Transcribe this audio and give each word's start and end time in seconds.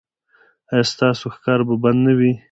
ایا 0.71 0.83
ستاسو 0.91 1.25
ښکار 1.35 1.59
به 1.67 1.75
بند 1.83 1.99
نه 2.05 2.13
وي؟ 2.17 2.31